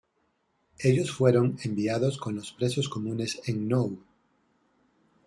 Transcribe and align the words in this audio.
Ellos 0.79 1.11
fueron 1.11 1.57
enviados 1.63 2.17
con 2.17 2.33
los 2.35 2.53
presos 2.53 2.89
comunes 2.89 3.39
en 3.45 3.67
Nou. 3.69 3.99